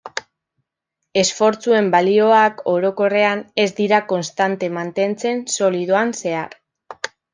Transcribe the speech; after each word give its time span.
Esfortzuen 1.21 1.91
balioak, 1.95 2.63
orokorrean, 2.73 3.43
ez 3.65 3.69
dira 3.81 3.99
konstante 4.13 4.71
mantentzen 4.79 5.45
solidoan 5.59 6.15
zehar. 6.23 6.57